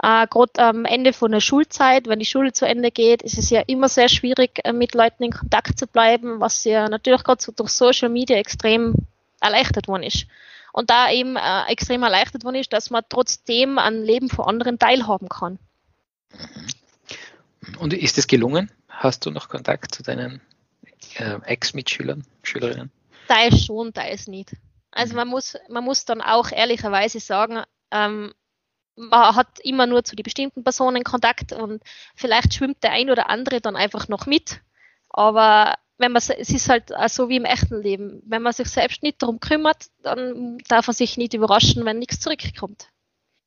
Äh, 0.03 0.27
Gerade 0.29 0.59
am 0.59 0.85
Ende 0.85 1.13
von 1.13 1.33
der 1.33 1.41
Schulzeit, 1.41 2.07
wenn 2.07 2.21
die 2.21 2.25
Schule 2.25 2.53
zu 2.53 2.67
Ende 2.67 2.91
geht, 2.91 3.23
ist 3.23 3.37
es 3.37 3.51
ja 3.51 3.63
immer 3.67 3.89
sehr 3.89 4.09
schwierig, 4.09 4.61
äh, 4.65 4.73
mit 4.73 4.95
Leuten 4.95 5.25
in 5.25 5.33
Kontakt 5.33 5.79
zu 5.79 5.87
bleiben, 5.87 6.41
was 6.41 6.65
ja 6.65 6.89
natürlich 6.89 7.25
gerade 7.25 7.43
so 7.43 7.53
durch 7.53 7.71
Social 7.71 8.09
Media 8.09 8.37
extrem 8.37 8.95
erleichtert 9.41 9.89
worden 9.89 10.05
ist. 10.05 10.27
Und 10.73 10.91
da 10.91 11.11
eben 11.11 11.37
äh, 11.37 11.65
extrem 11.69 12.03
erleichtert 12.05 12.45
worden 12.45 12.57
ist, 12.57 12.73
dass 12.73 12.91
man 12.91 13.03
trotzdem 13.09 13.79
an 13.79 14.05
Leben 14.05 14.29
von 14.29 14.47
anderen 14.47 14.79
teilhaben 14.79 15.29
kann. 15.29 15.59
Und 17.79 17.93
ist 17.93 18.19
es 18.19 18.27
gelungen? 18.27 18.71
Hast 18.89 19.27
du 19.27 19.31
noch 19.31 19.49
Kontakt 19.49 19.95
zu 19.95 20.03
deinen 20.03 20.41
äh, 21.17 21.39
Ex-Mitschülern, 21.45 22.25
Schülerinnen? 22.43 22.91
Teils 23.29 23.65
schon, 23.65 23.93
teils 23.93 24.27
nicht. 24.27 24.57
Also 24.91 25.13
mhm. 25.13 25.17
man 25.17 25.29
muss, 25.29 25.57
man 25.69 25.85
muss 25.85 26.05
dann 26.05 26.23
auch 26.23 26.51
ehrlicherweise 26.51 27.21
sagen, 27.21 27.63
Ähm, 27.91 28.33
man 28.99 29.37
hat 29.37 29.61
immer 29.61 29.87
nur 29.87 30.05
zu 30.05 30.17
den 30.17 30.25
bestimmten 30.25 30.65
Personen 30.65 31.05
Kontakt 31.05 31.53
und 31.53 31.83
vielleicht 32.17 32.55
schwimmt 32.55 32.83
der 32.83 32.91
ein 32.93 33.11
oder 33.11 33.31
andere 33.31 33.61
dann 33.61 33.77
einfach 33.77 34.09
noch 34.09 34.27
mit. 34.27 34.61
Aber 35.09 35.77
wenn 35.99 36.13
man, 36.13 36.21
es 36.21 36.51
ist 36.51 36.69
halt 36.69 36.93
so 37.09 37.29
wie 37.29 37.37
im 37.37 37.45
echten 37.45 37.81
Leben. 37.81 38.23
Wenn 38.27 38.43
man 38.43 38.53
sich 38.53 38.69
selbst 38.69 39.03
nicht 39.03 39.23
darum 39.23 39.41
kümmert, 39.41 39.87
dann 40.03 40.59
darf 40.69 40.87
man 40.87 40.95
sich 40.95 41.17
nicht 41.17 41.35
überraschen, 41.35 41.85
wenn 41.85 41.99
nichts 41.99 42.21
zurückkommt. 42.21 42.89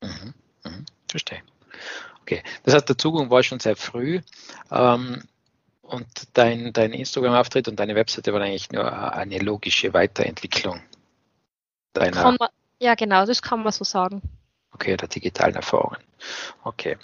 Mhm, 0.02 0.34
das 2.64 2.74
heißt, 2.74 2.88
der 2.88 2.98
Zugang 2.98 3.30
war 3.30 3.42
schon 3.42 3.60
sehr 3.60 3.76
früh 3.76 4.20
ähm, 4.70 5.22
und 5.82 6.06
dein, 6.34 6.72
dein 6.72 6.92
Instagram-Auftritt 6.92 7.68
und 7.68 7.78
deine 7.78 7.94
Webseite 7.94 8.32
waren 8.32 8.42
eigentlich 8.42 8.70
nur 8.70 8.90
eine 9.12 9.38
logische 9.38 9.92
Weiterentwicklung 9.92 10.80
deiner. 11.92 12.22
Man, 12.22 12.38
ja, 12.78 12.94
genau, 12.94 13.26
das 13.26 13.42
kann 13.42 13.62
man 13.62 13.72
so 13.72 13.84
sagen. 13.84 14.22
Okay, 14.72 14.96
der 14.96 15.08
digitalen 15.08 15.54
Erfahrungen. 15.54 15.98
Okay. 16.64 16.96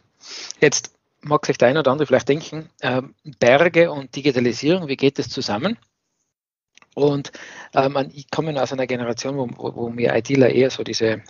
Jetzt 0.61 0.95
mag 1.21 1.45
sich 1.47 1.59
der 1.59 1.69
eine 1.69 1.81
oder 1.81 1.91
andere 1.91 2.07
vielleicht 2.07 2.29
denken, 2.29 2.71
äh, 2.81 3.03
Berge 3.39 3.91
und 3.91 4.15
Digitalisierung, 4.15 4.89
wie 4.89 4.97
geht 4.97 5.19
das 5.19 5.29
zusammen? 5.29 5.77
Und 6.95 7.31
ähm, 7.75 8.11
ich 8.13 8.31
komme 8.31 8.61
aus 8.61 8.73
einer 8.73 8.87
Generation, 8.87 9.37
wo, 9.37 9.49
wo 9.77 9.97
wir 9.97 10.15
ITler 10.15 10.51
eher 10.51 10.71
so 10.71 10.83
diese 10.83 11.23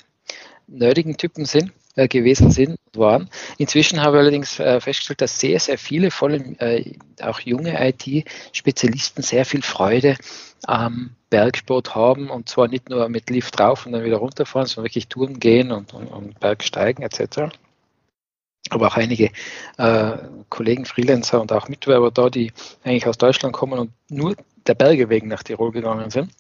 nerdigen 0.69 1.17
Typen 1.17 1.45
sind, 1.45 1.73
äh, 1.97 2.09
gewesen 2.09 2.51
sind 2.51 2.77
und 2.95 3.01
waren. 3.01 3.31
Inzwischen 3.59 4.01
habe 4.01 4.17
ich 4.17 4.21
allerdings 4.21 4.61
äh, 4.61 4.81
festgestellt, 4.81 5.21
dass 5.21 5.41
sehr, 5.41 5.59
sehr 5.59 5.79
viele, 5.79 6.11
vor 6.11 6.29
allem 6.29 6.57
äh, 6.61 6.93
auch 7.21 7.41
junge 7.41 7.77
IT-Spezialisten, 7.89 9.23
sehr 9.23 9.45
viel 9.45 9.63
Freude 9.63 10.17
am 10.65 11.11
Bergsport 11.31 11.95
haben 11.95 12.31
und 12.31 12.49
zwar 12.49 12.69
nicht 12.69 12.89
nur 12.89 13.09
mit 13.09 13.31
Lift 13.31 13.59
drauf 13.59 13.87
und 13.87 13.93
dann 13.93 14.05
wieder 14.05 14.17
runterfahren, 14.19 14.67
sondern 14.67 14.87
wirklich 14.87 15.09
Touren 15.09 15.41
gehen 15.41 15.73
und, 15.73 15.93
und, 15.95 16.07
und 16.07 16.41
Bergsteigen 16.41 17.03
etc 17.03 17.51
aber 18.71 18.89
auch 18.89 18.97
einige 18.97 19.31
äh, 19.79 20.19
Kollegen, 20.49 20.85
Freelancer 20.85 21.41
und 21.41 21.53
auch 21.53 21.69
Mitwerber 21.69 22.11
da, 22.11 22.31
die 22.31 22.53
eigentlich 22.85 23.07
aus 23.07 23.19
Deutschland 23.19 23.55
kommen 23.55 23.79
und 23.79 23.93
nur 24.09 24.37
der 24.67 24.75
Berge 24.75 25.09
wegen 25.09 25.29
nach 25.29 25.43
Tirol 25.43 25.73
gegangen 25.73 26.11
sind. 26.11 26.31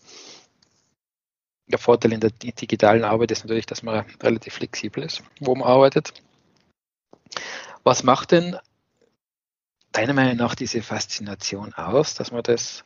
Der 1.68 1.78
Vorteil 1.78 2.12
in 2.12 2.20
der 2.20 2.30
digitalen 2.30 3.04
Arbeit 3.04 3.30
ist 3.30 3.44
natürlich, 3.44 3.66
dass 3.66 3.82
man 3.82 4.04
relativ 4.22 4.54
flexibel 4.54 5.02
ist, 5.04 5.22
wo 5.40 5.54
man 5.54 5.68
arbeitet. 5.68 6.14
Was 7.84 8.02
macht 8.02 8.32
denn 8.32 8.56
deiner 9.92 10.14
Meinung 10.14 10.36
nach 10.36 10.54
diese 10.54 10.82
Faszination 10.82 11.74
aus, 11.74 12.14
dass 12.14 12.30
man 12.30 12.42
das 12.42 12.84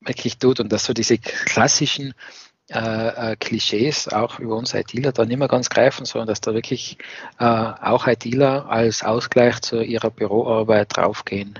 wirklich 0.00 0.38
tut 0.38 0.60
und 0.60 0.72
dass 0.72 0.84
so 0.84 0.92
diese 0.92 1.18
klassischen 1.18 2.14
äh, 2.70 3.32
äh, 3.32 3.36
Klischees 3.36 4.08
auch 4.08 4.38
über 4.38 4.56
uns 4.56 4.72
ITler 4.72 5.12
da 5.12 5.24
nicht 5.24 5.38
mehr 5.38 5.48
ganz 5.48 5.68
greifen, 5.68 6.06
sondern 6.06 6.28
dass 6.28 6.40
da 6.40 6.54
wirklich 6.54 6.96
äh, 7.38 7.44
auch 7.44 8.06
ITler 8.06 8.68
als 8.68 9.02
Ausgleich 9.02 9.60
zu 9.60 9.82
ihrer 9.82 10.10
Büroarbeit 10.10 10.96
draufgehen 10.96 11.58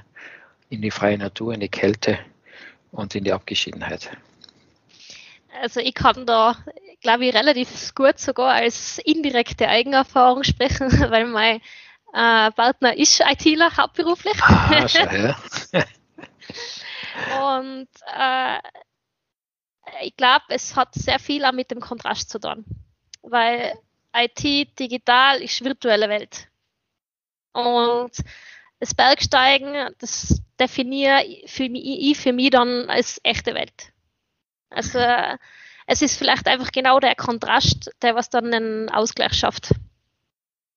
in 0.71 0.81
die 0.81 0.91
freie 0.91 1.19
Natur, 1.19 1.55
in 1.55 1.61
die 1.61 1.69
Kälte 1.69 2.19
und 2.93 3.15
in 3.15 3.25
die 3.25 3.33
Abgeschiedenheit. 3.33 4.11
Also 5.61 5.81
ich 5.81 5.95
kann 5.95 6.27
da, 6.27 6.57
glaube 7.01 7.27
ich, 7.27 7.35
relativ 7.35 7.95
gut 7.95 8.19
sogar 8.19 8.53
als 8.53 8.99
indirekte 8.99 9.69
Eigenerfahrung 9.69 10.45
sprechen, 10.45 10.91
weil 11.11 11.27
mein 11.27 11.61
äh, 12.13 12.51
Partner 12.53 12.97
ist 12.97 13.21
ITler 13.21 13.77
hauptberuflich. 13.77 14.41
Ah, 14.43 14.89
schon, 14.89 15.09
ja. 15.13 15.37
und 17.57 17.89
äh, 18.17 18.59
ich 20.03 20.17
glaube, 20.17 20.45
es 20.49 20.75
hat 20.77 20.95
sehr 20.95 21.19
viel 21.19 21.45
auch 21.45 21.53
mit 21.53 21.71
dem 21.71 21.81
Kontrast 21.81 22.31
zu 22.31 22.39
tun. 22.39 22.65
Weil 23.23 23.75
IT 24.15 24.79
digital 24.79 25.43
ist 25.43 25.65
virtuelle 25.65 26.09
Welt. 26.09 26.49
Und 27.53 28.13
das 28.81 28.95
Bergsteigen, 28.95 29.95
das 29.99 30.43
definiere 30.59 31.25
für 31.47 31.69
mich, 31.69 31.85
ich 31.85 32.19
für 32.19 32.33
mich 32.33 32.51
dann 32.51 32.89
als 32.89 33.21
echte 33.23 33.55
Welt. 33.55 33.92
Also 34.75 34.99
es 35.87 36.03
ist 36.03 36.17
vielleicht 36.17 36.47
einfach 36.47 36.73
genau 36.73 37.01
der 37.01 37.15
Kontrast, 37.15 37.91
der 38.03 38.15
was 38.15 38.31
dann 38.31 38.53
einen 38.53 38.89
Ausgleich 38.89 39.35
schafft. 39.35 39.75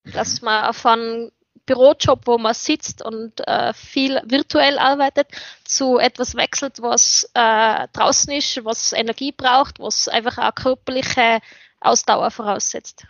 Dass 0.03 0.41
man 0.41 0.73
von 0.73 1.31
Bürojob, 1.65 2.27
wo 2.27 2.37
man 2.37 2.53
sitzt 2.53 3.03
und 3.03 3.45
äh, 3.47 3.73
viel 3.73 4.21
virtuell 4.25 4.77
arbeitet, 4.77 5.27
zu 5.63 5.97
etwas 5.97 6.35
wechselt, 6.35 6.81
was 6.81 7.29
äh, 7.33 7.87
draußen 7.93 8.31
ist, 8.33 8.63
was 8.63 8.93
Energie 8.93 9.31
braucht, 9.31 9.79
was 9.79 10.07
einfach 10.07 10.37
auch 10.37 10.53
körperliche 10.53 11.39
Ausdauer 11.79 12.29
voraussetzt. 12.29 13.05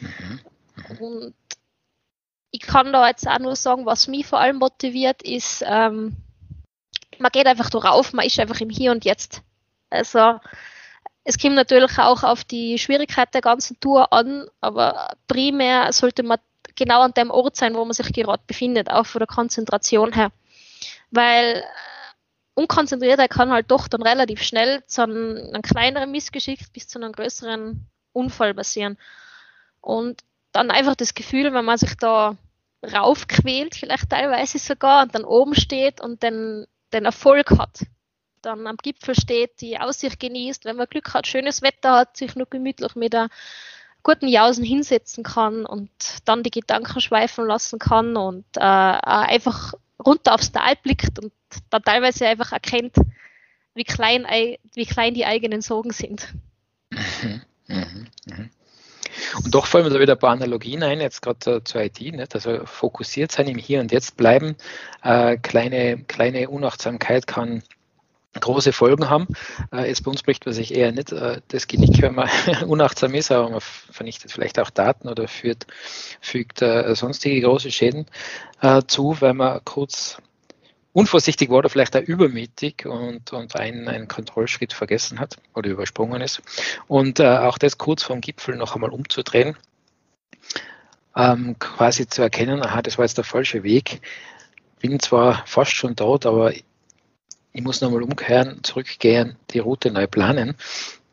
Mhm. 0.00 0.40
Mhm. 0.88 0.98
Und 0.98 1.34
ich 2.50 2.60
kann 2.60 2.92
da 2.92 3.08
jetzt 3.08 3.28
auch 3.28 3.38
nur 3.38 3.56
sagen, 3.56 3.86
was 3.86 4.08
mich 4.08 4.26
vor 4.26 4.40
allem 4.40 4.56
motiviert, 4.56 5.22
ist, 5.22 5.64
ähm, 5.66 6.16
man 7.18 7.30
geht 7.32 7.46
einfach 7.46 7.70
darauf, 7.70 8.12
man 8.12 8.26
ist 8.26 8.38
einfach 8.40 8.60
im 8.60 8.70
Hier 8.70 8.92
und 8.92 9.04
Jetzt. 9.04 9.42
Also 9.94 10.40
es 11.24 11.38
kommt 11.38 11.54
natürlich 11.54 11.98
auch 11.98 12.22
auf 12.22 12.44
die 12.44 12.78
Schwierigkeit 12.78 13.32
der 13.32 13.40
ganzen 13.40 13.80
Tour 13.80 14.12
an, 14.12 14.46
aber 14.60 15.14
primär 15.26 15.92
sollte 15.92 16.22
man 16.22 16.38
genau 16.74 17.00
an 17.00 17.14
dem 17.14 17.30
Ort 17.30 17.56
sein, 17.56 17.74
wo 17.74 17.84
man 17.84 17.94
sich 17.94 18.12
gerade 18.12 18.42
befindet, 18.46 18.90
auch 18.90 19.06
von 19.06 19.20
der 19.20 19.26
Konzentration 19.26 20.12
her. 20.12 20.30
Weil 21.10 21.56
äh, 21.56 21.62
Unkonzentriertheit 22.54 23.30
kann 23.30 23.50
halt 23.50 23.70
doch 23.70 23.88
dann 23.88 24.02
relativ 24.02 24.42
schnell 24.42 24.84
zu 24.86 25.02
einem, 25.02 25.36
einem 25.36 25.62
kleineren 25.62 26.10
Missgeschick 26.10 26.72
bis 26.72 26.88
zu 26.88 26.98
einem 26.98 27.12
größeren 27.12 27.86
Unfall 28.12 28.54
passieren. 28.54 28.98
Und 29.80 30.22
dann 30.52 30.70
einfach 30.70 30.94
das 30.94 31.14
Gefühl, 31.14 31.52
wenn 31.52 31.64
man 31.64 31.78
sich 31.78 31.96
da 31.96 32.36
raufquält, 32.92 33.74
vielleicht 33.74 34.10
teilweise 34.10 34.58
sogar, 34.58 35.04
und 35.04 35.14
dann 35.14 35.24
oben 35.24 35.54
steht 35.54 36.00
und 36.00 36.22
den, 36.22 36.66
den 36.92 37.06
Erfolg 37.06 37.50
hat, 37.58 37.80
dann 38.44 38.66
am 38.66 38.76
Gipfel 38.76 39.14
steht, 39.14 39.60
die 39.60 39.78
Aussicht 39.78 40.20
genießt, 40.20 40.64
wenn 40.64 40.76
man 40.76 40.88
Glück 40.88 41.14
hat, 41.14 41.26
schönes 41.26 41.62
Wetter 41.62 41.92
hat, 41.92 42.16
sich 42.16 42.34
nur 42.36 42.46
gemütlich 42.48 42.94
mit 42.94 43.12
der 43.12 43.28
guten 44.02 44.28
Jausen 44.28 44.64
hinsetzen 44.64 45.24
kann 45.24 45.64
und 45.64 45.90
dann 46.24 46.42
die 46.42 46.50
Gedanken 46.50 47.00
schweifen 47.00 47.46
lassen 47.46 47.78
kann 47.78 48.16
und 48.16 48.44
äh, 48.56 48.60
einfach 48.60 49.74
runter 50.04 50.34
aufs 50.34 50.52
Tal 50.52 50.74
blickt 50.82 51.18
und 51.18 51.32
dann 51.70 51.82
teilweise 51.82 52.26
einfach 52.26 52.52
erkennt, 52.52 52.96
wie 53.74 53.84
klein, 53.84 54.26
wie 54.74 54.86
klein 54.86 55.14
die 55.14 55.24
eigenen 55.24 55.62
Sorgen 55.62 55.92
sind. 55.92 56.34
Mhm, 56.90 57.42
mhm, 57.66 58.06
mhm. 58.26 58.50
Und 59.42 59.54
doch 59.54 59.66
fallen 59.66 59.84
mir 59.84 59.90
da 59.90 60.00
wieder 60.00 60.14
ein 60.14 60.18
paar 60.18 60.32
Analogien 60.32 60.82
ein, 60.82 61.00
jetzt 61.00 61.22
gerade 61.22 61.62
zur 61.64 61.80
IT, 61.80 62.00
nicht? 62.00 62.34
also 62.34 62.66
fokussiert 62.66 63.32
sein 63.32 63.48
im 63.48 63.58
Hier 63.58 63.80
und 63.80 63.92
Jetzt 63.92 64.16
bleiben, 64.16 64.56
äh, 65.02 65.36
kleine, 65.38 65.98
kleine 66.04 66.48
Unachtsamkeit 66.50 67.26
kann 67.26 67.62
große 68.40 68.72
Folgen 68.72 69.08
haben. 69.08 69.28
Äh, 69.72 69.88
jetzt 69.88 70.04
bei 70.04 70.10
uns 70.10 70.22
bricht 70.22 70.44
man 70.46 70.54
sich 70.54 70.74
eher 70.74 70.92
nicht 70.92 71.12
äh, 71.12 71.40
das 71.48 71.66
Genick, 71.66 72.02
wenn 72.02 72.14
man 72.14 72.28
unachtsam 72.66 73.14
ist, 73.14 73.30
aber 73.30 73.50
man 73.50 73.60
vernichtet 73.60 74.32
vielleicht 74.32 74.58
auch 74.58 74.70
Daten 74.70 75.08
oder 75.08 75.28
führt, 75.28 75.66
fügt 76.20 76.62
äh, 76.62 76.94
sonstige 76.94 77.42
große 77.42 77.70
Schäden 77.70 78.06
äh, 78.60 78.82
zu, 78.86 79.16
weil 79.20 79.34
man 79.34 79.60
kurz 79.64 80.18
unvorsichtig 80.94 81.50
war 81.50 81.58
oder 81.58 81.68
vielleicht 81.68 81.96
auch 81.96 82.02
übermütig 82.02 82.86
und, 82.86 83.32
und 83.32 83.56
einen, 83.56 83.88
einen 83.88 84.08
Kontrollschritt 84.08 84.72
vergessen 84.72 85.18
hat 85.18 85.36
oder 85.54 85.68
übersprungen 85.68 86.22
ist. 86.22 86.40
Und 86.86 87.20
äh, 87.20 87.38
auch 87.38 87.58
das 87.58 87.78
kurz 87.78 88.04
vom 88.04 88.20
Gipfel 88.20 88.56
noch 88.56 88.74
einmal 88.74 88.90
umzudrehen, 88.90 89.56
ähm, 91.16 91.56
quasi 91.58 92.06
zu 92.06 92.22
erkennen, 92.22 92.62
aha, 92.62 92.80
das 92.80 92.96
war 92.96 93.04
jetzt 93.04 93.18
der 93.18 93.24
falsche 93.24 93.64
Weg. 93.64 94.00
Bin 94.80 95.00
zwar 95.00 95.44
fast 95.46 95.72
schon 95.72 95.96
dort, 95.96 96.26
aber 96.26 96.52
ich 97.54 97.62
muss 97.62 97.80
nochmal 97.80 98.02
umkehren, 98.02 98.62
zurückgehen, 98.64 99.36
die 99.50 99.60
Route 99.60 99.90
neu 99.92 100.08
planen. 100.08 100.56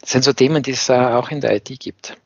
Das 0.01 0.11
sind 0.11 0.23
so 0.23 0.33
Themen, 0.33 0.63
die 0.63 0.71
es 0.71 0.89
auch 0.89 1.29
in 1.29 1.39
der 1.39 1.55
IT 1.55 1.79
gibt. 1.79 2.17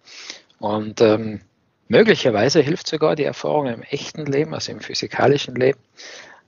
Und 0.57 1.01
ähm, 1.01 1.41
möglicherweise 1.89 2.62
hilft 2.62 2.88
sogar 2.88 3.17
die 3.17 3.25
Erfahrung 3.25 3.67
im 3.67 3.84
echten 3.84 4.25
Leben, 4.25 4.53
also 4.53 4.72
im 4.72 4.79
physikalischen 4.79 5.55
Leben, 5.55 5.79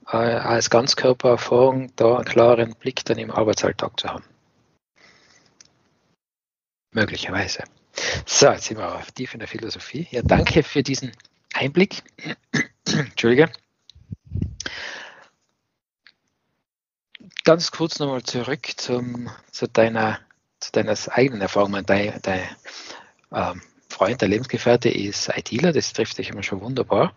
äh, 0.08 0.16
als 0.16 0.70
Ganzkörpererfahrung 0.70 1.92
da 1.98 2.16
einen 2.16 2.26
klaren 2.26 2.74
Blick 2.76 3.04
dann 3.04 3.18
im 3.18 3.32
Arbeitsalltag 3.32 4.00
zu 4.00 4.08
haben. 4.08 4.24
Möglicherweise. 6.94 7.66
So, 8.26 8.48
jetzt 8.48 8.64
sind 8.64 8.78
wir 8.78 8.86
aber 8.86 9.04
tief 9.14 9.34
in 9.34 9.40
der 9.40 9.50
Philosophie. 9.50 10.08
Ja, 10.12 10.22
danke 10.24 10.64
für 10.64 10.84
diesen 10.84 11.12
Einblick. 11.54 12.02
Entschuldige. 12.86 13.50
Ganz 17.48 17.72
kurz 17.72 17.98
nochmal 18.00 18.24
zurück 18.24 18.68
zum, 18.76 19.30
zu, 19.52 19.70
deiner, 19.70 20.20
zu 20.60 20.74
deiner 20.74 20.98
eigenen 21.12 21.40
Erfahrung. 21.40 21.82
Dein, 21.86 22.20
dein 22.22 22.42
ähm, 23.32 23.62
Freund, 23.88 24.20
der 24.20 24.28
Lebensgefährte 24.28 24.90
ist 24.90 25.30
ITler, 25.30 25.72
das 25.72 25.94
trifft 25.94 26.18
dich 26.18 26.30
immer 26.30 26.44
schon 26.44 26.60
wunderbar. 26.60 27.14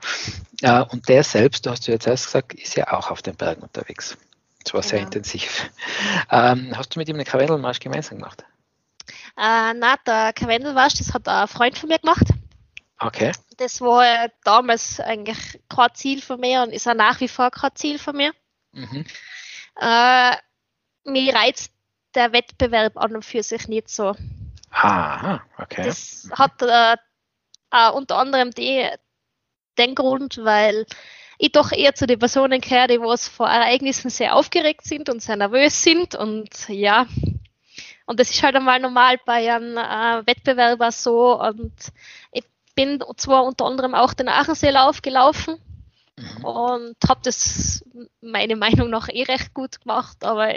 Äh, 0.63 0.83
und 0.83 1.09
der 1.09 1.25
selbst, 1.25 1.67
du 1.67 1.71
hast 1.71 1.89
du 1.89 1.91
jetzt 1.91 2.07
erst 2.07 2.27
gesagt, 2.27 2.55
ist 2.55 2.77
ja 2.77 2.93
auch 2.93 3.11
auf 3.11 3.23
den 3.23 3.35
Bergen 3.35 3.63
unterwegs. 3.63 4.17
Das 4.63 4.73
war 4.73 4.85
sehr 4.85 5.01
genau. 5.01 5.09
intensiv. 5.09 5.69
Ähm, 6.31 6.75
hast 6.77 6.95
du 6.95 7.01
mit 7.01 7.09
ihm 7.09 7.17
eine 7.17 7.25
Karwendelmarsch 7.25 7.81
gemeinsam 7.81 8.19
gemacht? 8.19 8.45
Äh, 9.37 9.75
na, 9.75 9.97
der 10.07 10.33
Karwendelwasch, 10.33 10.95
das 10.95 11.13
hat 11.13 11.27
ein 11.27 11.49
Freund 11.49 11.77
von 11.77 11.89
mir 11.89 11.99
gemacht. 11.99 12.29
Okay. 13.01 13.33
Das 13.57 13.81
war 13.81 14.29
damals 14.45 15.01
eigentlich 15.01 15.59
kein 15.69 15.95
Ziel 15.95 16.23
von 16.23 16.39
mir 16.39 16.63
und 16.63 16.73
ist 16.73 16.87
auch 16.87 16.95
nach 16.95 17.19
wie 17.19 17.27
vor 17.27 17.51
kein 17.51 17.75
Ziel 17.75 17.99
von 17.99 18.17
mir. 18.17 18.33
Mhm. 18.71 19.05
Äh, 19.77 20.37
mir 21.05 21.35
reizt 21.35 21.73
der 22.15 22.33
Wettbewerb 22.33 22.97
an 22.97 23.17
und 23.17 23.25
für 23.25 23.43
sich 23.43 23.69
nicht 23.69 23.89
so. 23.89 24.15
Aha, 24.71 25.43
okay. 25.59 25.85
Das 25.85 26.29
hat 26.33 26.63
äh, 26.63 26.97
auch 27.71 27.95
unter 27.95 28.17
anderem 28.17 28.51
die, 28.51 28.89
den 29.79 29.95
Grund, 29.95 30.39
weil 30.43 30.87
ich 31.39 31.53
doch 31.53 31.73
eher 31.73 31.95
zu 31.95 32.07
den 32.07 32.19
Personen 32.19 32.61
gehöre, 32.61 32.87
die 32.87 33.01
was 33.01 33.29
vor 33.29 33.49
Ereignissen 33.49 34.11
sehr 34.11 34.37
aufgeregt 34.37 34.85
sind 34.85 35.09
und 35.09 35.23
sehr 35.23 35.37
nervös 35.37 35.83
sind 35.83 36.15
und 36.15 36.69
ja. 36.69 37.07
Und 38.07 38.21
das 38.21 38.31
ist 38.31 38.43
halt 38.43 38.57
einmal 38.57 38.81
normal 38.81 39.19
bei 39.25 39.55
einem 39.55 39.77
äh, 39.77 40.27
Wettbewerber 40.27 40.91
so 40.91 41.41
und 41.41 41.73
ich 42.33 42.45
bin 42.75 43.03
zwar 43.17 43.45
unter 43.45 43.67
anderem 43.67 43.95
auch 43.95 44.15
den 44.15 44.29
Aacheseelauf 44.29 45.01
gelaufen 45.03 45.59
mhm. 46.21 46.45
und 46.45 46.97
habe 47.09 47.21
das 47.25 47.85
meiner 48.21 48.57
Meinung 48.57 48.91
nach 48.91 49.09
eh 49.09 49.23
recht 49.23 49.55
gut 49.55 49.81
gemacht, 49.81 50.25
aber 50.25 50.55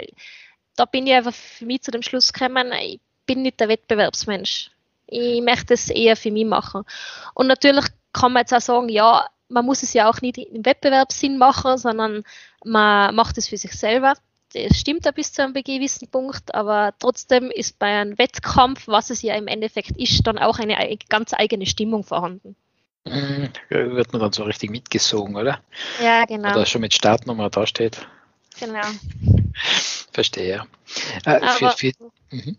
da 0.76 0.84
bin 0.84 1.06
ich 1.06 1.14
einfach 1.14 1.34
für 1.34 1.66
mich 1.66 1.82
zu 1.82 1.90
dem 1.90 2.02
Schluss 2.02 2.32
gekommen, 2.32 2.72
ich 2.80 3.00
bin 3.26 3.42
nicht 3.42 3.60
der 3.60 3.68
Wettbewerbsmensch. 3.68 4.70
Ich 5.06 5.42
möchte 5.42 5.74
es 5.74 5.90
eher 5.90 6.16
für 6.16 6.30
mich 6.30 6.46
machen. 6.46 6.84
Und 7.34 7.46
natürlich 7.46 7.84
kann 8.12 8.32
man 8.32 8.40
jetzt 8.40 8.54
auch 8.54 8.60
sagen, 8.60 8.88
ja, 8.88 9.26
man 9.48 9.64
muss 9.64 9.82
es 9.82 9.92
ja 9.92 10.08
auch 10.08 10.20
nicht 10.20 10.38
im 10.38 10.64
Wettbewerbssinn 10.64 11.38
machen, 11.38 11.78
sondern 11.78 12.24
man 12.64 13.14
macht 13.14 13.38
es 13.38 13.48
für 13.48 13.56
sich 13.56 13.72
selber. 13.72 14.14
Das 14.52 14.78
stimmt 14.78 15.04
ja 15.04 15.10
bis 15.10 15.32
zu 15.32 15.42
einem 15.42 15.52
gewissen 15.52 16.08
Punkt, 16.08 16.54
aber 16.54 16.94
trotzdem 16.98 17.50
ist 17.50 17.78
bei 17.78 18.00
einem 18.00 18.18
Wettkampf, 18.18 18.86
was 18.86 19.10
es 19.10 19.20
ja 19.22 19.34
im 19.34 19.48
Endeffekt 19.48 19.96
ist, 19.96 20.26
dann 20.26 20.38
auch 20.38 20.58
eine 20.58 20.96
ganz 21.08 21.34
eigene 21.34 21.66
Stimmung 21.66 22.04
vorhanden. 22.04 22.56
Wird 23.68 24.12
man 24.12 24.20
dann 24.20 24.32
so 24.32 24.44
richtig 24.44 24.70
mitgesogen, 24.70 25.36
oder? 25.36 25.60
Ja, 26.02 26.24
genau. 26.24 26.50
Oder 26.52 26.66
schon 26.66 26.80
mit 26.80 26.94
Startnummer 26.94 27.50
da 27.50 27.66
steht. 27.66 28.06
Genau. 28.58 28.86
Verstehe. 30.12 30.66
Äh, 31.26 31.30
aber, 31.30 31.72
für, 31.72 31.92
für, 31.92 31.92
mhm. 32.30 32.56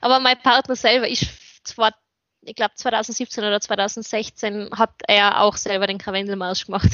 aber 0.00 0.18
mein 0.20 0.40
Partner 0.40 0.74
selber 0.74 1.08
ist 1.08 1.26
zwar 1.64 1.92
ich 2.46 2.56
glaube 2.56 2.74
2017 2.74 3.44
oder 3.44 3.60
2016 3.60 4.70
hat 4.72 4.90
er 5.06 5.40
auch 5.40 5.56
selber 5.56 5.86
den 5.86 5.98
Karwendelmarsch 5.98 6.66
gemacht. 6.66 6.90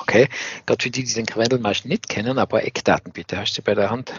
Okay, 0.00 0.28
gerade 0.66 0.82
für 0.82 0.90
die, 0.90 1.04
die 1.04 1.12
den 1.12 1.26
Karwendelmarsch 1.26 1.84
nicht 1.84 2.08
kennen, 2.08 2.38
aber 2.38 2.64
Eckdaten 2.64 3.12
bitte, 3.12 3.38
hast 3.38 3.58
du 3.58 3.62
bei 3.62 3.74
der 3.74 3.90
Hand? 3.90 4.12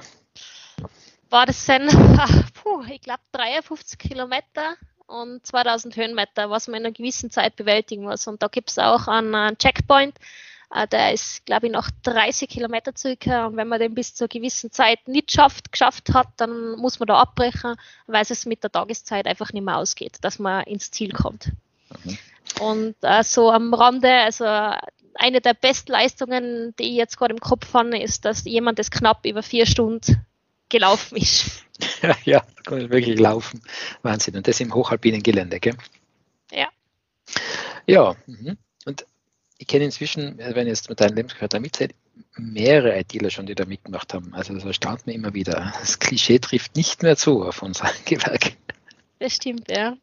War 1.30 1.46
das 1.46 1.66
sind, 1.66 1.88
puh, 2.54 2.84
ich 2.92 3.02
glaube 3.02 3.22
53 3.32 3.98
Kilometer 3.98 4.76
und 5.08 5.46
2000 5.46 5.96
Höhenmeter, 5.96 6.50
was 6.50 6.68
man 6.68 6.82
in 6.82 6.86
einer 6.86 6.94
gewissen 6.94 7.30
Zeit 7.30 7.56
bewältigen 7.56 8.04
muss. 8.04 8.28
Und 8.28 8.42
da 8.42 8.48
gibt 8.48 8.70
es 8.70 8.80
auch 8.80 9.08
einen 9.08 9.58
Checkpoint, 9.58 10.16
äh, 10.74 10.88
der 10.88 11.14
ist, 11.14 11.46
glaube 11.46 11.68
ich, 11.68 11.72
noch 11.72 11.90
30 12.04 12.50
Kilometer 12.50 12.92
circa. 12.96 13.46
Und 13.46 13.58
wenn 13.58 13.68
man 13.68 13.80
den 13.80 13.94
bis 13.94 14.16
zur 14.16 14.28
gewissen 14.28 14.72
Zeit 14.72 15.08
nicht 15.08 15.32
schafft, 15.32 15.72
geschafft 15.72 16.14
hat, 16.14 16.28
dann 16.38 16.72
muss 16.78 17.00
man 17.00 17.08
da 17.08 17.20
abbrechen, 17.20 17.76
weil 18.08 18.24
es 18.28 18.46
mit 18.46 18.64
der 18.64 18.72
Tageszeit 18.72 19.28
einfach 19.28 19.54
nicht 19.54 19.64
mehr 19.64 19.78
ausgeht, 19.78 20.18
dass 20.22 20.40
man 20.40 20.64
ins 20.64 20.92
Ziel 20.92 21.14
kommt. 21.14 21.52
Mhm. 22.04 22.18
Und 22.60 22.96
äh, 23.02 23.24
so 23.24 23.52
am 23.52 23.74
Rande, 23.74 24.10
also 24.10 24.46
eine 24.46 25.42
der 25.42 25.54
Bestleistungen, 25.54 26.74
die 26.80 26.84
ich 26.84 26.96
jetzt 26.96 27.18
gerade 27.18 27.34
im 27.34 27.40
Kopf 27.40 27.74
habe, 27.74 27.98
ist, 27.98 28.26
dass 28.26 28.46
jemand 28.46 28.80
das 28.80 28.92
knapp 28.92 29.26
über 29.26 29.44
vier 29.44 29.66
Stunden 29.66 30.26
gelaufen 30.74 31.18
ist. 31.18 31.62
Ja, 32.02 32.16
ja, 32.24 32.44
wirklich 32.68 33.20
laufen. 33.20 33.62
Wahnsinn. 34.04 34.38
Und 34.38 34.48
das 34.48 34.60
im 34.60 34.74
hochalpinen 34.74 35.24
Gelände, 35.24 35.60
gell? 35.60 35.76
Ja. 36.52 36.68
Ja. 37.88 38.16
Mhm. 38.28 38.58
Und 38.86 39.06
ich 39.58 39.68
kenne 39.68 39.86
inzwischen, 39.86 40.40
äh, 40.40 40.56
wenn 40.56 40.68
jetzt 40.68 40.90
mit 40.90 41.02
deinem 41.02 41.16
Lebensgefährten 41.16 41.62
mitzählt, 41.62 41.96
mehrere 42.38 42.98
ITler 43.00 43.32
schon, 43.32 43.48
die 43.48 43.56
da 43.56 43.66
mitgemacht 43.66 44.14
haben. 44.14 44.34
Also 44.34 44.54
das 44.54 44.64
erstaunt 44.64 45.08
mir 45.08 45.14
immer 45.14 45.34
wieder. 45.34 45.74
Das 45.80 46.00
Klischee 46.00 46.40
trifft 46.40 46.76
nicht 46.76 47.02
mehr 47.04 47.18
zu 47.18 47.44
auf 47.44 47.64
unser 47.64 47.90
Gewerk. 48.06 48.54
Das 49.20 49.36
stimmt, 49.36 49.70
ja. 49.70 49.98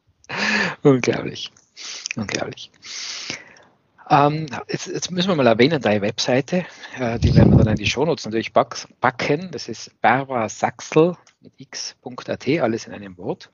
Unglaublich. 0.83 1.51
Unglaublich. 2.17 2.71
Ähm, 4.11 4.47
jetzt, 4.69 4.89
jetzt, 4.89 5.11
müssen 5.13 5.29
wir 5.29 5.37
mal 5.37 5.47
erwähnen, 5.47 5.81
deine 5.81 6.03
Webseite, 6.03 6.67
äh, 6.99 7.21
die 7.21 7.33
werden 7.37 7.57
wir 7.57 7.63
dann 7.63 7.75
in 7.75 7.79
die 7.79 7.87
Shownotes 7.87 8.25
natürlich 8.25 8.53
backen. 8.53 9.51
Das 9.53 9.69
ist 9.69 9.93
Barbara 10.01 10.49
Sachsel 10.49 11.17
mit 11.41 11.53
x.at, 11.59 12.49
alles 12.49 12.89
in 12.89 12.93
einem 12.93 13.17
Wort. 13.19 13.53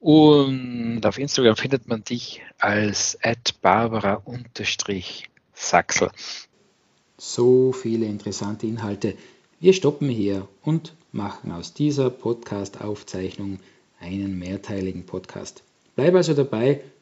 Und 0.00 1.02
auf 1.04 1.18
Instagram 1.18 1.54
findet 1.54 1.86
man 1.86 2.02
dich 2.02 2.42
als 2.58 3.16
barbara-sachsel. 3.62 6.10
So 7.16 7.72
viele 7.72 8.06
interessante 8.06 8.66
Inhalte. 8.66 9.14
Wir 9.60 9.72
stoppen 9.72 10.08
hier 10.08 10.48
und 10.62 10.96
machen 11.12 11.52
aus 11.52 11.74
dieser 11.74 12.10
Podcast-Aufzeichnung 12.10 13.60
einen 14.00 14.36
mehrteiligen 14.36 15.06
Podcast. 15.06 15.62
Bleib 15.94 16.14
also 16.14 16.34
dabei, 16.34 16.80